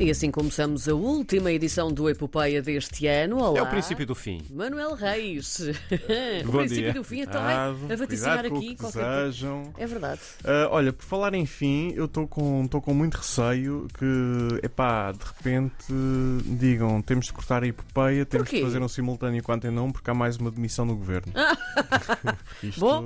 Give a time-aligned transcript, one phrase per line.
[0.00, 3.38] E assim começamos a última edição do Epopeia deste ano.
[3.42, 3.58] Olá.
[3.58, 4.40] É o princípio do fim.
[4.48, 5.58] Manuel Reis.
[6.46, 6.92] o Bom princípio dia.
[6.92, 9.74] do fim, então Cuidado, é a vaticinar aqui que qualquer desejam.
[9.76, 10.20] É verdade.
[10.44, 15.10] Ah, olha, por falar em fim, eu estou com, tô com muito receio que, epá,
[15.10, 15.92] de repente
[16.46, 19.90] digam temos de cortar a epopeia, temos de fazer um simultâneo com a Antena 1
[19.90, 21.32] porque há mais uma demissão no governo.
[22.62, 23.02] Isto, Bom,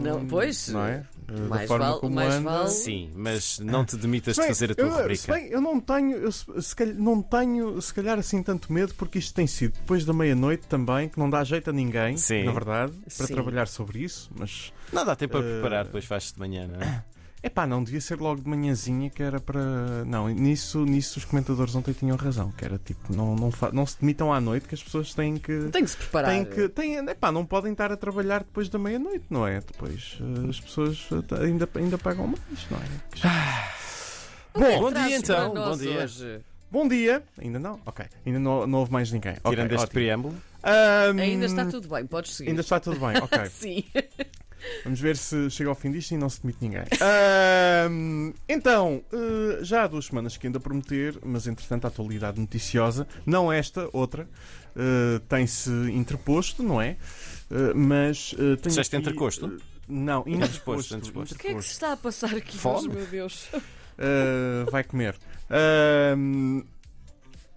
[0.00, 1.02] não, pois, Não é?
[1.28, 2.50] Ah, da mais forma vale- como anda.
[2.50, 5.32] vale- Sim, mas não te demitas de Bem, fazer a tua eu, rubrica.
[5.34, 9.18] bem, eu não tenho, eu, se, calhar, não tenho, se calhar, assim tanto medo, porque
[9.18, 12.44] isto tem sido depois da meia-noite também, que não dá jeito a ninguém, Sim.
[12.44, 13.34] na verdade, para Sim.
[13.34, 16.80] trabalhar sobre isso, mas Não dá tempo para Eh, preparar, depois fazes de manhã, não
[16.80, 17.04] é?
[17.42, 20.04] é pá, não devia ser logo de manhãzinha que era para.
[20.04, 23.86] Não, nisso, nisso os comentadores ontem tinham razão, que era tipo, não, não, fa- não
[23.86, 25.68] se demitam à noite, que as pessoas têm que.
[25.70, 26.30] Tem que se preparar.
[26.30, 29.60] Têm que, têm, epá, não podem estar a trabalhar depois da meia-noite, não é?
[29.60, 33.16] Depois eh, as pessoas eh, ainda, ainda pagam mais, não é?
[33.16, 33.76] Chato.
[34.54, 35.54] Bom, Bom dia, então.
[35.54, 35.98] Bom dia.
[36.02, 36.40] hoje.
[36.68, 37.78] Bom dia, ainda não?
[37.86, 39.34] Ok, ainda não, não houve mais ninguém.
[39.48, 39.92] Tirando este ótimo.
[39.92, 40.34] preâmbulo.
[40.64, 42.50] Ahm, Ainda está tudo bem, podes seguir.
[42.50, 43.46] Ainda está tudo bem, ok.
[43.50, 43.84] Sim.
[44.84, 46.82] Vamos ver se chega ao fim disto e não se demite ninguém.
[47.00, 53.06] Ahm, então, eh, já há duas semanas que ainda prometer, mas entretanto a atualidade noticiosa,
[53.24, 54.28] não esta, outra,
[54.76, 56.96] eh, tem-se interposto, não é?
[57.50, 59.46] Eh, mas uh, tenho Disseste aqui, entrecosto?
[59.46, 60.96] eh, não, Interposto, interposto.
[60.96, 61.34] interposto.
[61.34, 62.78] O que é que se está a passar aqui Fome?
[62.78, 63.46] hoje, meu Deus?
[63.54, 65.14] Uh, vai comer.
[65.48, 66.62] Ahm,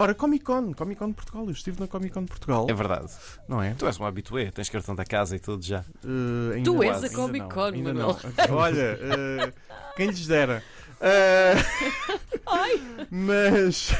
[0.00, 1.44] ora, Comic Con, Comic Con de Portugal.
[1.44, 3.08] Eu estive na Comic Con de Portugal, É verdade.
[3.46, 3.74] não é?
[3.74, 5.84] Tu és um habitué, tens cartão da casa e tudo já.
[6.04, 8.18] Uh, ainda Tu não, és a ainda Comic não, Con, ainda Manuel.
[8.48, 8.56] não.
[8.56, 9.52] Olha, uh,
[9.96, 10.62] quem lhes dera.
[11.00, 11.56] Uh,
[13.10, 13.94] mas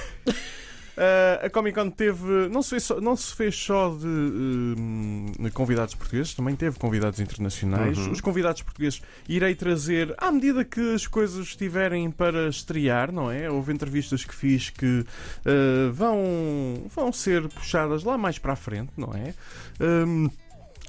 [1.01, 2.49] uh, a Comic Con teve.
[2.49, 7.19] Não se fez só, não se fez só de uh, convidados portugueses, também teve convidados
[7.19, 7.99] internacionais.
[7.99, 8.13] Uhum.
[8.13, 13.51] Os convidados portugueses irei trazer à medida que as coisas estiverem para estrear, não é?
[13.51, 18.93] Houve entrevistas que fiz que uh, vão, vão ser puxadas lá mais para a frente,
[18.97, 19.35] não é?
[19.81, 20.29] Um,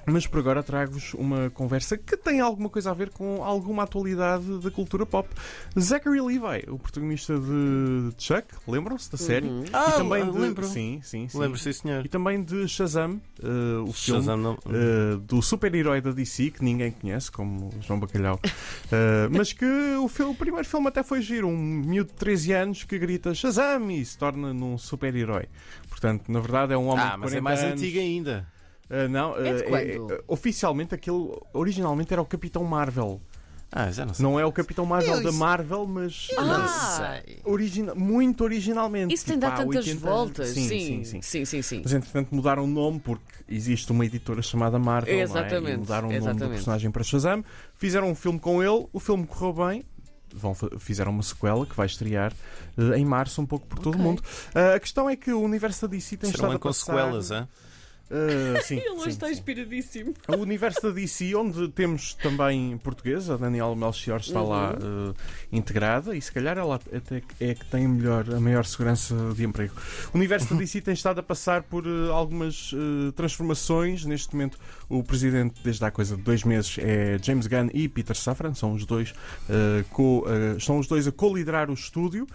[0.05, 4.59] mas por agora trago-vos uma conversa que tem alguma coisa a ver com alguma atualidade
[4.59, 5.29] da cultura pop.
[5.79, 9.47] Zachary Levi, o protagonista de Chuck, lembram-se da série?
[9.47, 9.63] Uhum.
[9.73, 10.37] Ah, e também de...
[10.37, 10.67] lembro.
[10.67, 11.37] Sim, sim, sim.
[11.37, 12.05] Lembro, sim, senhor.
[12.05, 13.47] E também de Shazam, eh,
[13.87, 14.21] o filme.
[14.21, 14.53] Shazam não...
[14.67, 18.39] eh, do super-herói da DC que ninguém conhece, como João Bacalhau,
[18.91, 19.65] Eh, mas que
[20.01, 21.47] o, fil- o primeiro filme até foi giro.
[21.47, 25.45] Um miúdo de 13 anos que grita Shazam e se torna num super-herói.
[25.89, 27.81] Portanto, na verdade, é um homem Ah, de 40 mas é mais anos.
[27.81, 28.50] antigo ainda.
[28.91, 30.13] Uh, não, É de uh, quando?
[30.19, 33.21] uh, oficialmente aquele originalmente era o Capitão Marvel.
[33.73, 34.21] Ah, já não sei.
[34.23, 39.13] Não é o Capitão Marvel Eu da isso- Marvel, mas Ah, origina- muito originalmente.
[39.13, 40.49] isso tem tipo, dado há tantas 80 voltas.
[40.49, 41.21] Sim, sim, sim, sim.
[41.21, 41.81] sim, sim, sim.
[41.81, 45.13] Mas entretanto mudaram o nome porque existe uma editora chamada Marvel.
[45.13, 45.23] não é?
[45.23, 46.53] Exatamente, E mudaram o nome do exatamente.
[46.55, 47.45] personagem para Shazam.
[47.75, 49.85] Fizeram um filme com ele, o filme correu bem.
[50.33, 52.33] Vão, fizeram uma sequela que vai estrear
[52.77, 54.21] uh, em março, um pouco por todo o mundo.
[54.53, 56.85] Uh, a questão é que o universo da DC tem Será estado a com passar...
[56.85, 57.47] sequelas, hã?
[58.11, 59.33] Uh, sim, Ele hoje sim, está sim.
[59.33, 60.13] inspiradíssimo.
[60.27, 65.11] O universo da DC, onde temos também portuguesa, a Daniela Melchior está lá Uhum.
[65.11, 65.13] eh,
[65.51, 69.73] integrada e se calhar ela até é que tem melhor, a maior segurança de emprego.
[70.13, 72.73] O universo da DC tem estado a passar por eh, algumas
[73.15, 74.03] transformações.
[74.05, 74.57] Neste momento,
[74.89, 78.73] o presidente, desde há coisa de dois meses, é James Gunn e Peter Safran, são
[78.73, 79.13] os dois,
[79.91, 80.25] co-
[80.59, 82.27] são os dois a co-liderar o estúdio.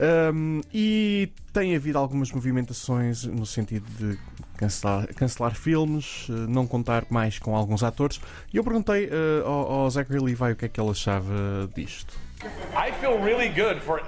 [0.00, 4.18] Um, e tem havido algumas movimentações no sentido de
[4.56, 8.20] cancelar, cancelar filmes, eh, não contar mais com alguns atores.
[8.52, 12.18] E eu perguntei eh, ao, ao Zachary Levi o que é que ele achava disto.
[12.74, 14.02] I feel really good for.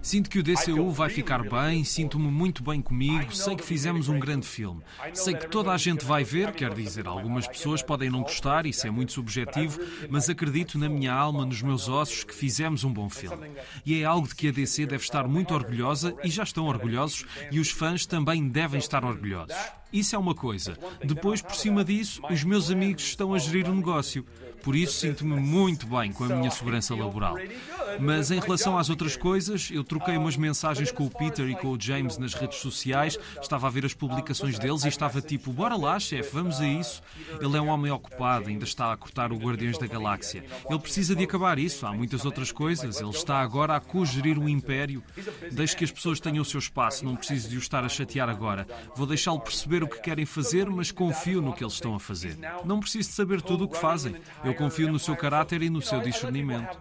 [0.00, 4.18] Sinto que o DCU vai ficar bem, sinto-me muito bem comigo, sei que fizemos um
[4.18, 4.82] grande filme.
[5.12, 8.86] Sei que toda a gente vai ver, quer dizer, algumas pessoas podem não gostar, isso
[8.86, 13.08] é muito subjetivo, mas acredito na minha alma, nos meus ossos, que fizemos um bom
[13.08, 13.50] filme.
[13.84, 17.24] E é algo de que a DC deve estar muito orgulhosa, e já estão orgulhosos,
[17.50, 19.56] e os fãs também devem estar orgulhosos.
[19.92, 20.76] Isso é uma coisa.
[21.02, 24.26] Depois, por cima disso, os meus amigos estão a gerir o negócio.
[24.62, 27.36] Por isso sinto-me muito bem com a minha segurança laboral.
[28.00, 31.68] Mas em relação às outras coisas, eu troquei umas mensagens com o Peter e com
[31.68, 35.76] o James nas redes sociais, estava a ver as publicações deles e estava tipo, bora
[35.76, 37.02] lá, chefe, vamos a isso.
[37.40, 40.44] Ele é um homem ocupado, ainda está a cortar o Guardiões da Galáxia.
[40.68, 43.00] Ele precisa de acabar isso, há muitas outras coisas.
[43.00, 45.02] Ele está agora a co-gerir um império.
[45.52, 48.28] Deixe que as pessoas tenham o seu espaço, não preciso de o estar a chatear
[48.28, 48.66] agora.
[48.94, 52.36] Vou deixá-lo perceber o que querem fazer, mas confio no que eles estão a fazer.
[52.64, 54.16] Não preciso de saber tudo o que fazem.
[54.44, 56.76] Eu confio no seu caráter e no seu discernimento.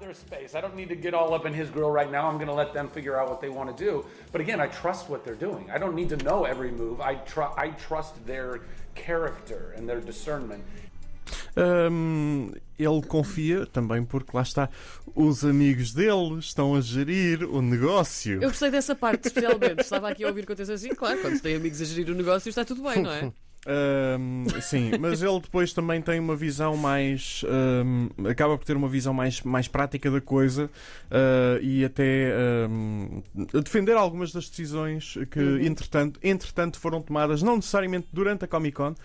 [1.06, 2.28] Get all up in his grill right now.
[2.28, 4.04] I'm going to let them figure out what they want to do.
[4.31, 5.69] But again, I trust what they're doing.
[5.69, 7.00] I don't need to know every move.
[7.00, 8.62] I, tr- I trust their
[8.96, 10.63] character and their discernment.
[11.56, 14.68] Hum, ele confia também porque lá está,
[15.16, 18.42] os amigos dele estão a gerir o negócio.
[18.42, 19.81] Eu gostei dessa parte, especialmente.
[19.81, 22.50] Estava aqui a ouvir atenção assim, claro, quando se tem amigos a gerir o negócio
[22.50, 23.31] está tudo bem, não é?
[24.62, 27.44] Sim, mas ele depois também tem uma visão mais.
[27.83, 32.33] hum, acaba por ter uma visão mais, mais prática da coisa uh, e até
[33.53, 38.75] a defender algumas das decisões que, entretanto, entretanto, foram tomadas, não necessariamente durante a Comic
[38.75, 38.95] Con,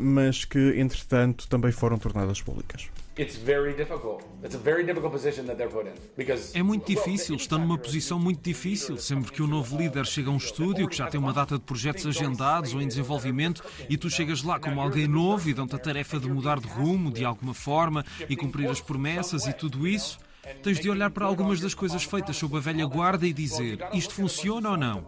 [0.00, 2.88] mas que, entretanto, também foram tornadas públicas.
[3.18, 4.22] It's very difficult.
[4.44, 7.78] It's a very difficult position that they're put in because É muito difícil, estão numa
[7.78, 8.98] posição muito difícil.
[8.98, 11.62] Sempre que o novo líder chega a um estúdio que já tem uma data de
[11.62, 15.78] projetos agendados ou em desenvolvimento e tu chegas lá como alguém novo e dão-te a
[15.78, 20.18] tarefa de mudar de rumo de alguma forma e cumprir as promessas e tudo isso,
[20.62, 24.14] tens de olhar para algumas das coisas feitas sob a velha guarda e dizer isto
[24.14, 25.06] funciona ou não.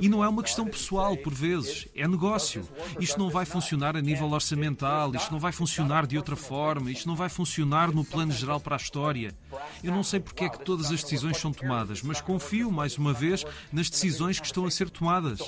[0.00, 2.68] E não é uma questão pessoal, por vezes, é negócio.
[2.98, 7.06] Isto não vai funcionar a nível orçamental, isto não vai funcionar de outra forma, isto
[7.06, 9.34] não vai funcionar no plano geral para a história.
[9.82, 13.12] Eu não sei porque é que todas as decisões são tomadas, mas confio, mais uma
[13.12, 15.40] vez, nas decisões que estão a ser tomadas.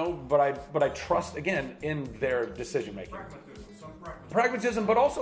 [0.00, 3.49] Uh, but I but I trust again in their decision making.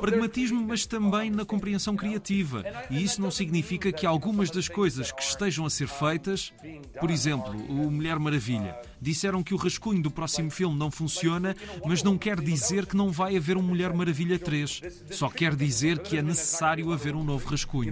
[0.01, 2.63] Pragmatismo, mas também na compreensão criativa.
[2.91, 6.53] E isso não significa que algumas das coisas que estejam a ser feitas,
[7.01, 12.03] por exemplo, o Mulher Maravilha, disseram que o rascunho do próximo filme não funciona, mas
[12.03, 14.83] não quer dizer que não vai haver um Mulher Maravilha 3.
[15.11, 17.91] Só quer dizer que é necessário haver um novo rascunho.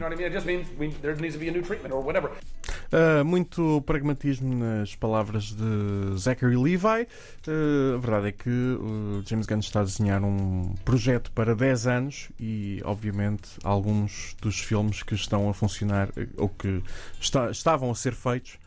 [2.92, 7.06] Uh, muito pragmatismo nas palavras de Zachary Levi.
[7.46, 11.86] Uh, a verdade é que o James Gunn está a desenhar um projeto para 10
[11.86, 16.82] anos e, obviamente, alguns dos filmes que estão a funcionar ou que
[17.20, 18.58] está- estavam a ser feitos.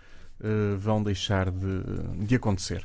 [0.41, 1.83] Eh, vão deixar de,
[2.25, 2.83] de acontecer.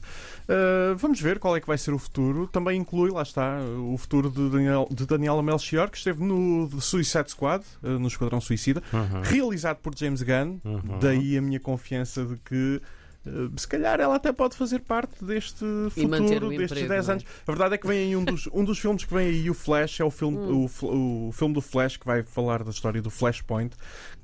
[0.48, 2.48] Uh, vamos ver qual é que vai ser o futuro.
[2.48, 7.30] Também inclui, lá está, o futuro de, Daniel, de Daniela Melchior, que esteve no Suicide
[7.30, 8.82] Squad, uh, no Esquadrão Suicida,
[9.22, 10.58] realizado por James Gunn.
[11.00, 12.82] Daí a minha confiança de que.
[13.26, 17.14] Uh, se calhar ela até pode fazer parte deste futuro, destes emprego, 10 não é?
[17.14, 17.24] anos.
[17.46, 19.54] A verdade é que vem aí um dos, um dos filmes que vem aí, o
[19.54, 20.68] Flash, é o filme, Hum.
[20.82, 23.74] o, o filme do Flash que vai falar da história do Flashpoint,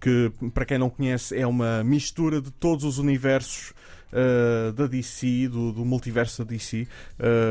[0.01, 3.73] que, para quem não conhece, é uma mistura de todos os universos
[4.13, 6.87] uh, da DC, do, do multiverso da DC.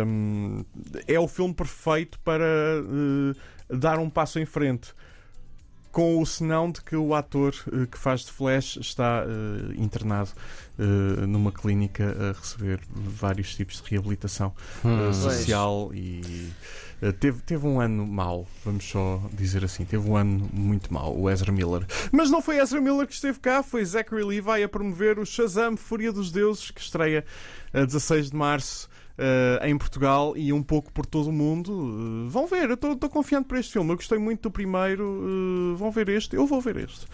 [0.06, 0.64] Um,
[1.08, 4.94] é o filme perfeito para uh, dar um passo em frente.
[5.92, 10.30] Com o senão de que o ator uh, que faz de Flash está uh, internado
[10.78, 14.54] uh, numa clínica a receber vários tipos de reabilitação
[14.84, 16.52] uh, social e
[17.20, 21.30] teve, teve um ano mau, vamos só dizer assim, teve um ano muito mau, o
[21.30, 21.86] Ezra Miller.
[22.12, 25.78] Mas não foi Ezra Miller que esteve cá, foi Zachary Levi a promover o Shazam
[25.78, 27.26] Fúria dos Deuses, que estreia
[27.74, 28.90] a 16 de março.
[29.20, 31.72] Uh, em Portugal e um pouco por todo o mundo.
[31.72, 33.92] Uh, vão ver, eu estou confiante para este filme.
[33.92, 35.04] Eu gostei muito do primeiro.
[35.04, 37.06] uh, vão ver este, eu vou ver este.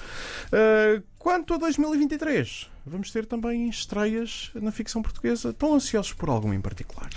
[1.18, 5.50] Quanto a 2023, vamos ter também estreias na ficção portuguesa.
[5.50, 7.10] Estão ansiosos por alguma em particular?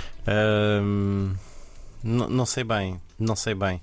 [2.02, 3.82] Não, não sei bem, não sei bem.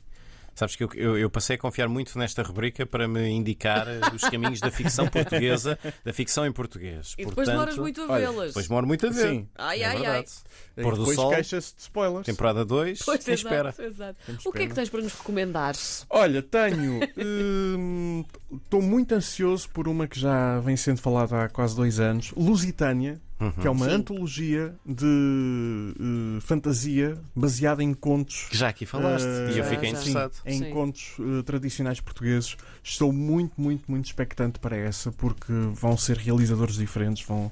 [0.56, 4.00] Sabes que eu, eu- eu passei a confiar muito nesta rubrica para me indicar eh,
[4.13, 7.13] os caminhos da ficção portuguesa, da ficção em português.
[7.18, 8.48] E depois Portanto, demoras muito a olha, vês-las.
[8.48, 9.30] Depois demoro muito a ver.
[9.30, 9.48] Sim.
[9.57, 10.02] Ai, é ai, ai.
[10.02, 10.31] verdade.
[10.78, 12.26] E Pôr do depois sol, queixa-se de spoilers.
[12.26, 14.18] temporada 2, Pois, exato, exato.
[14.45, 15.76] O que é que tens para nos recomendar?
[16.09, 17.00] Olha, tenho.
[18.64, 23.19] Estou muito ansioso por uma que já vem sendo falada há quase dois anos: Lusitânia,
[23.59, 23.95] que é uma Sim.
[23.95, 28.47] antologia de eh, fantasia baseada em contos.
[28.49, 29.97] Que já aqui falaste eh, e eu fiquei já.
[29.97, 30.33] interessado.
[30.45, 30.69] Em Sim.
[30.69, 32.56] contos eh, tradicionais portugueses.
[32.81, 37.51] Estou muito, muito, muito expectante para essa, porque vão ser realizadores diferentes vão,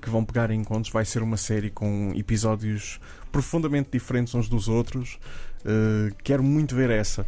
[0.00, 0.90] que vão pegar em contos.
[0.90, 3.00] Vai ser uma série com episódios
[3.32, 5.18] profundamente diferentes uns dos outros.
[5.64, 7.26] Uh, quero muito ver essa.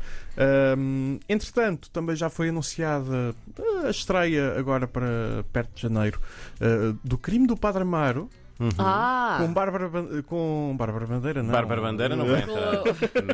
[0.77, 6.21] Um, entretanto, também já foi anunciada uh, a estreia agora para perto de janeiro
[6.61, 8.29] uh, do Crime do Padre Amaro
[8.61, 8.71] Uhum.
[8.79, 9.39] Ah!
[9.41, 9.91] com Bárbara
[10.27, 11.51] com Bárbara Bandeira, não?
[11.51, 12.85] Bárbara Bandeira não vai entrar.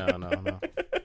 [0.08, 0.60] Não, não, não.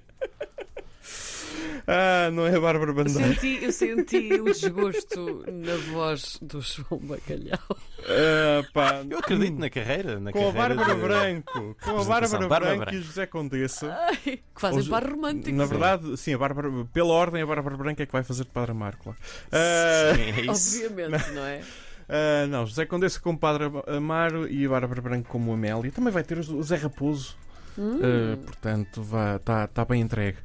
[1.88, 3.36] Ah, não é a Bárbara Bandeira.
[3.36, 7.60] Senti, eu senti o desgosto na voz do João Bacalhau.
[8.08, 10.20] Ah, pá, Eu acredito na carreira.
[10.20, 13.02] Na com a carreira Bárbara de- Branco, com a Bárbara Bárbara Branco e o.
[13.02, 13.98] José Condessa.
[14.00, 15.56] Ai, que fazem Hoje- par romântico.
[15.58, 18.52] Na verdade, sim, a Bárbara, pela ordem, a Bárbara Branco é que vai fazer de
[18.52, 19.18] Padre Amaro, claro.
[19.52, 20.86] Ah, Sim, é isso.
[20.86, 21.62] Obviamente, não é?
[22.08, 25.92] Ah, não, José Condessa como Padre Amaro e a Bárbara Branco como Amélia.
[25.92, 27.36] Também vai ter o Zé Raposo
[27.78, 29.06] Uh, portanto,
[29.38, 30.38] está tá bem entregue.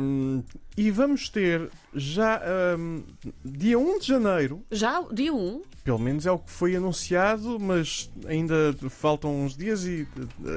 [0.00, 0.42] Um,
[0.76, 2.40] e vamos ter já
[2.78, 3.02] um,
[3.44, 4.62] dia 1 de janeiro.
[4.70, 5.62] Já, dia 1.
[5.84, 10.06] Pelo menos é o que foi anunciado, mas ainda faltam uns dias e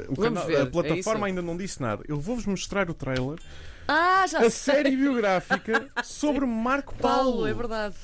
[0.10, 1.26] uh, canal- ver, é a plataforma isso.
[1.26, 2.04] ainda não disse nada.
[2.08, 3.38] Eu vou-vos mostrar o trailer,
[3.88, 4.74] Ah, já a sei.
[4.74, 7.32] série biográfica sobre Marco Paulo.
[7.32, 7.96] Paulo, é verdade.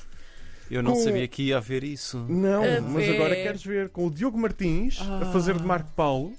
[0.70, 2.24] Eu não Com- sabia que ia haver isso.
[2.28, 3.14] Não, A mas ver.
[3.16, 6.32] agora queres ver com o Diogo Martins a fazer de Marco Paulo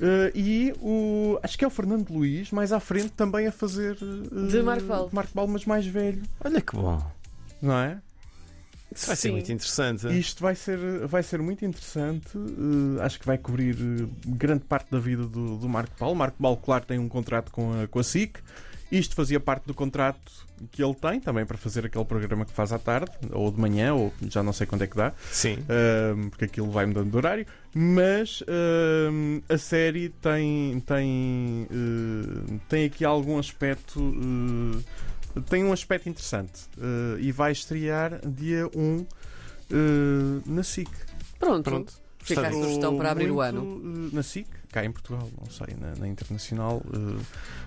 [0.00, 1.38] eh, e o.
[1.42, 4.84] Acho que é o Fernando Luís, mais à frente também a fazer eh, De Marco
[4.86, 5.10] Paulo.
[5.12, 7.02] Marco Paulo, mas mais velho, Olha que bom.
[7.60, 7.98] não é?
[8.94, 9.32] Isso vai ser Sim.
[9.32, 10.18] muito interessante.
[10.18, 12.28] Isto vai ser, vai ser muito interessante.
[12.36, 13.76] eh, acho que vai cobrir
[14.26, 16.16] grande parte da vida do, do Marco Paulo.
[16.16, 18.38] Marco Paulo, claro, tem um contrato com a, com a SIC.
[18.90, 20.32] Isto fazia parte do contrato
[20.72, 23.94] que ele tem, também para fazer aquele programa que faz à tarde, ou de manhã,
[23.94, 25.12] ou já não sei quando é que dá.
[25.30, 25.58] Sim.
[26.16, 28.42] Um, porque aquilo vai mudando de horário, mas
[29.12, 34.00] um, a série tem, tem, uh, tem aqui algum aspecto.
[34.00, 34.82] uh,
[35.42, 39.06] tem um aspecto interessante uh, e vai estrear dia 1 uh,
[40.46, 40.88] na SIC.
[41.38, 41.64] Pronto.
[41.64, 41.92] Pronto.
[42.20, 43.62] Fica a sugestão para abrir o ano.
[43.62, 47.20] uh, na SIC, cá em Portugal, não sei, na, na internacional uh,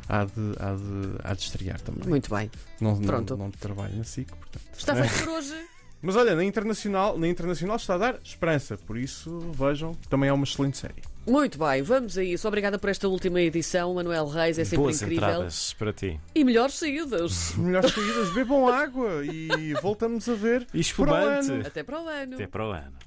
[0.07, 2.07] há, de, há, de, há de estrear também.
[2.07, 2.49] Muito bem.
[2.79, 3.37] Não, não, Pronto.
[3.37, 4.63] não trabalho na SIC, portanto.
[4.77, 5.53] Está feito por hoje.
[6.03, 10.33] Mas olha, na internacional, na internacional está a dar esperança, por isso vejam, também é
[10.33, 10.95] uma excelente série.
[11.27, 12.47] Muito bem, vamos a isso.
[12.47, 14.57] Obrigada por esta última edição, Manuel Reis.
[14.57, 15.27] É sempre Boas incrível.
[15.29, 16.19] entradas para ti.
[16.33, 17.53] E melhores saídas.
[17.55, 21.51] Melhores saídas, bebam água e voltamos a ver E para o espumante.
[21.51, 21.67] ano.
[21.67, 22.33] Até para o ano.
[22.33, 22.93] Até para o ano.